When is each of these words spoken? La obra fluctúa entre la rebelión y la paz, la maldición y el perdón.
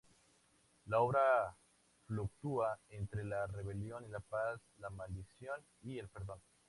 La 0.87 0.99
obra 0.99 1.55
fluctúa 2.07 2.79
entre 2.89 3.23
la 3.23 3.45
rebelión 3.45 4.03
y 4.03 4.07
la 4.09 4.19
paz, 4.19 4.59
la 4.79 4.89
maldición 4.89 5.61
y 5.83 5.99
el 5.99 6.07
perdón. 6.09 6.39